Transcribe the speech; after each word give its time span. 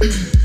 you 0.00 0.10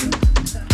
yourself. 0.00 0.71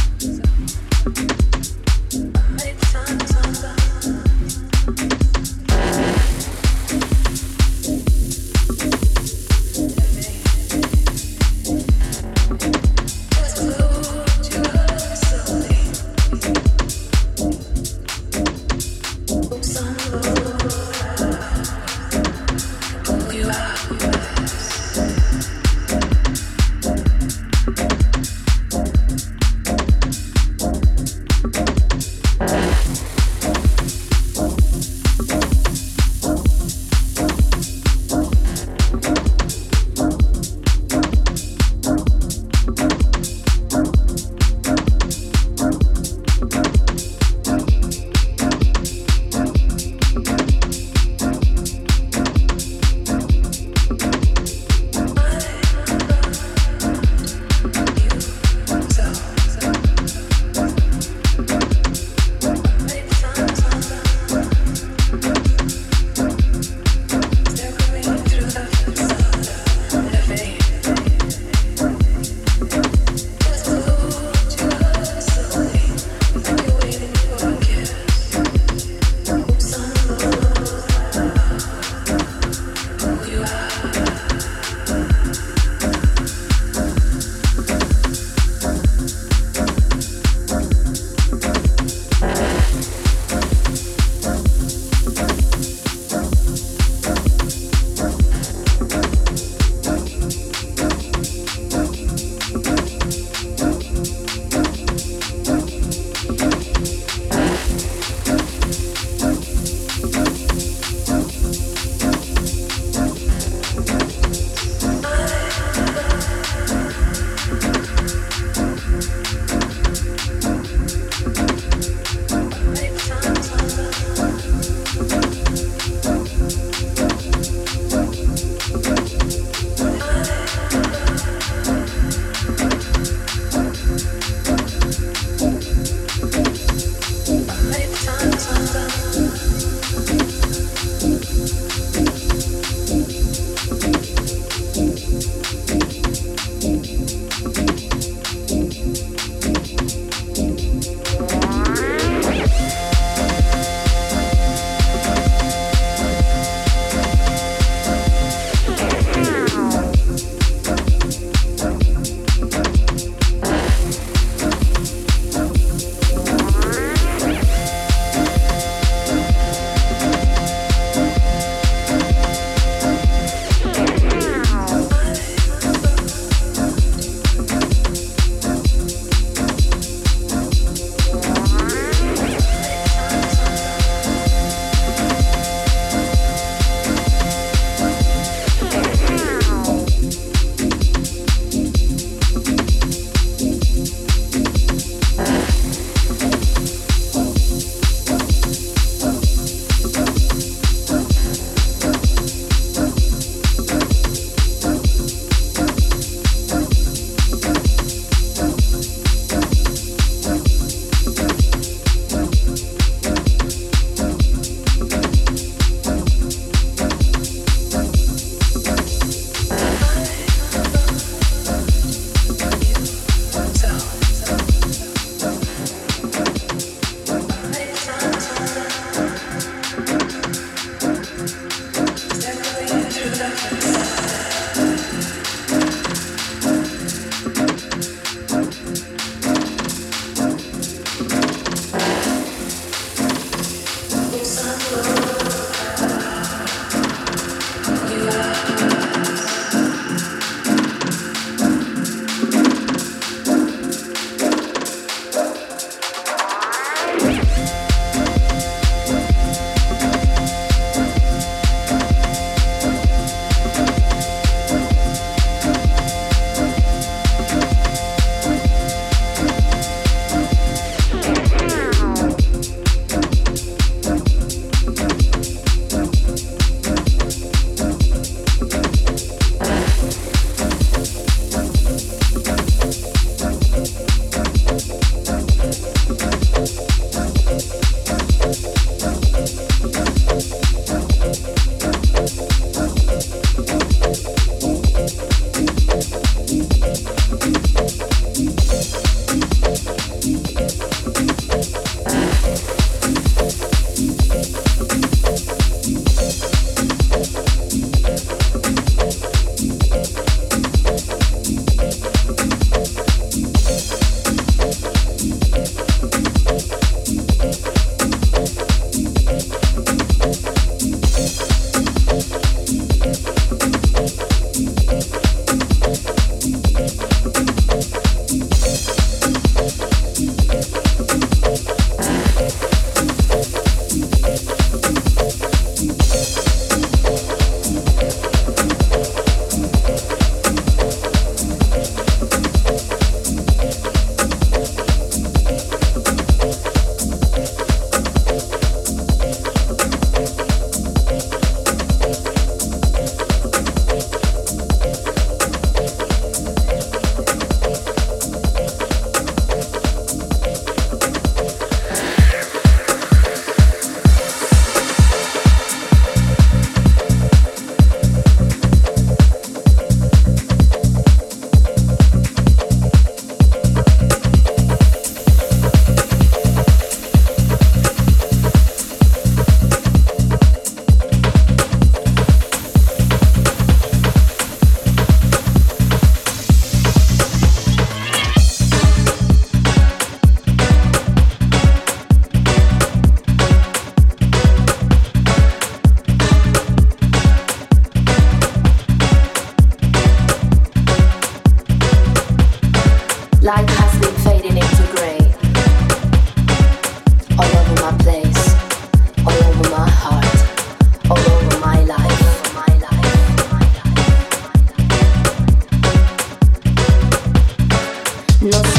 Los 418.21 418.58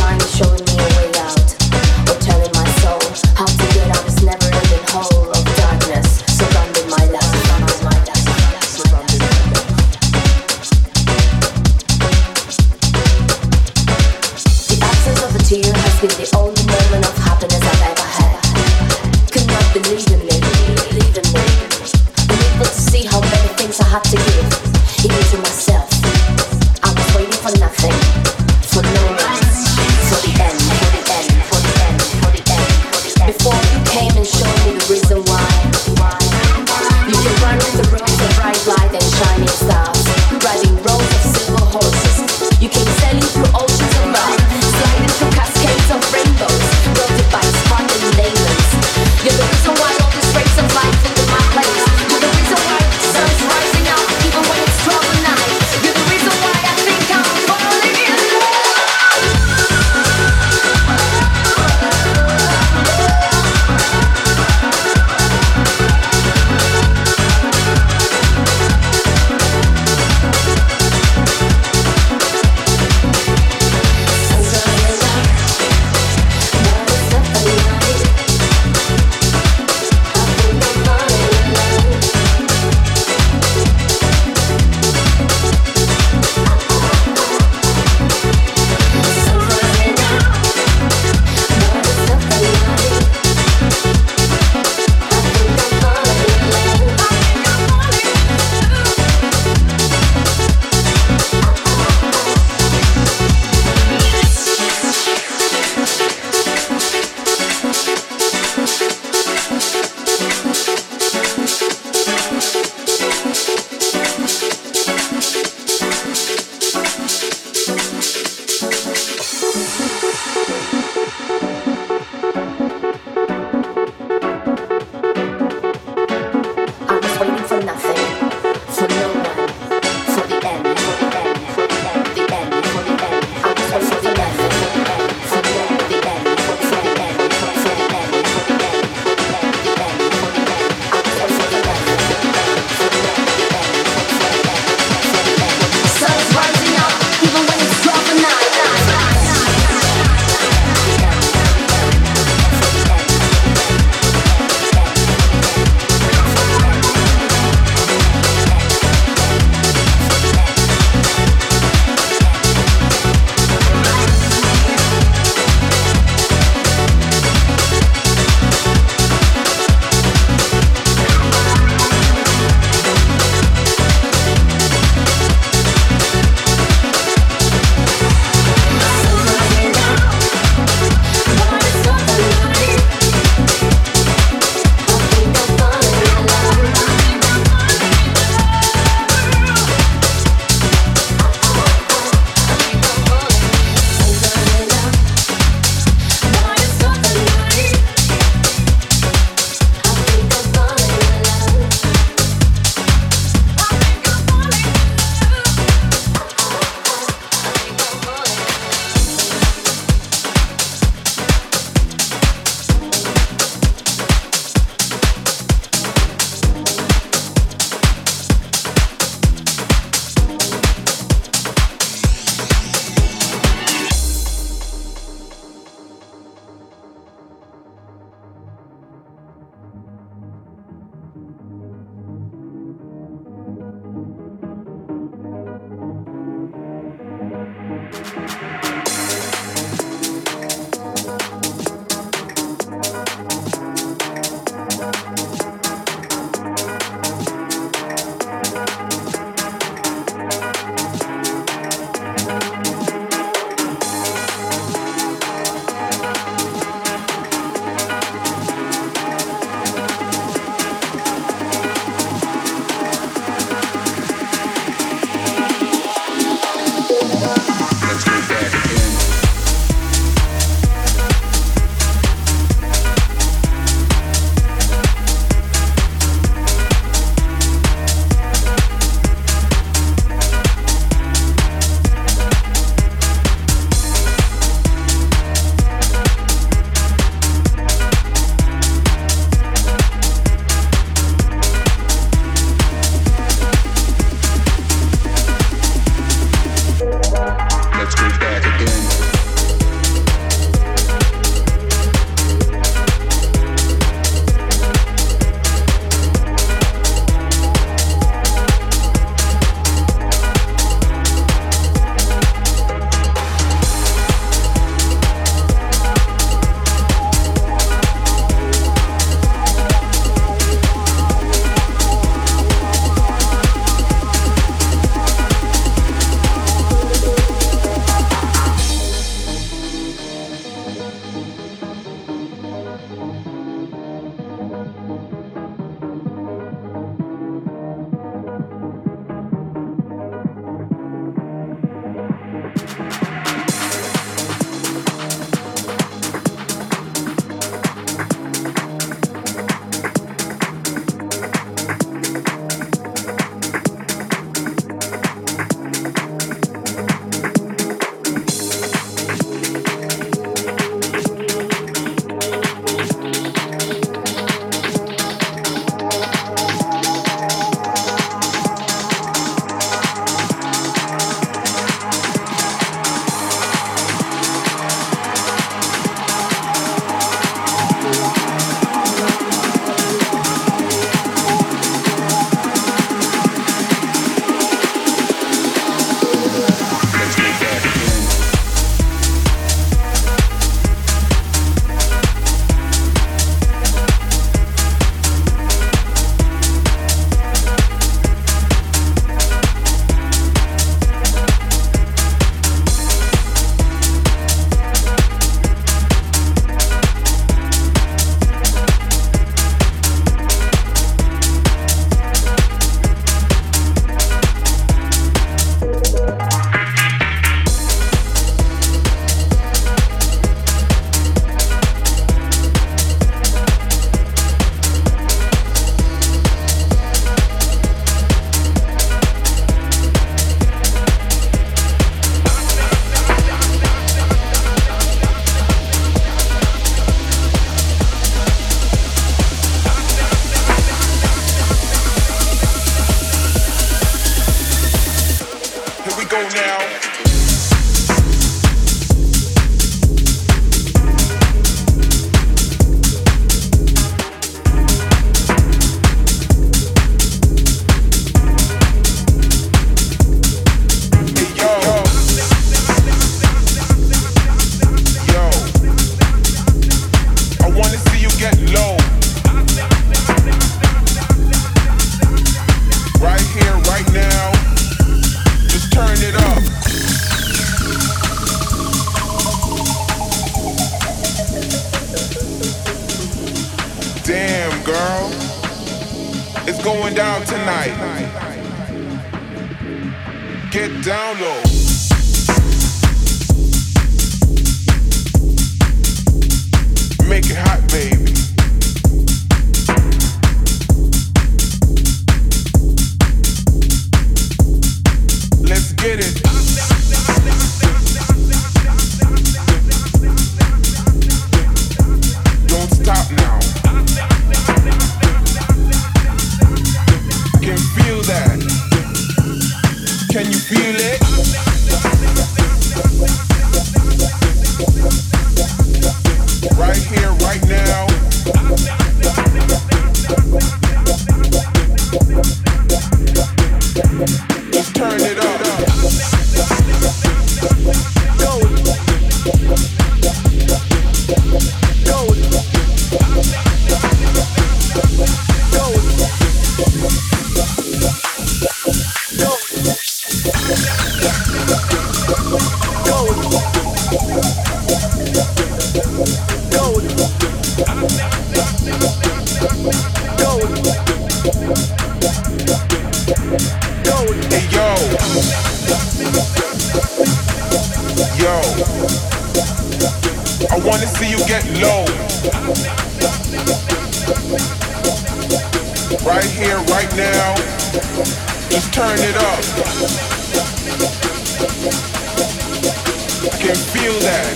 can 583.40 583.56
feel 583.56 583.98
that. 584.02 584.36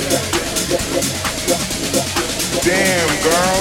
Damn, 2.64 3.08
girl. 3.22 3.60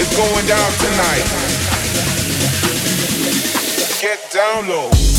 It's 0.00 0.16
going 0.16 0.46
down 0.46 0.72
tonight. 0.80 1.26
Get 4.00 4.30
down 4.32 4.68
low. 4.68 5.09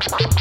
Thank 0.00 0.32
you. 0.32 0.37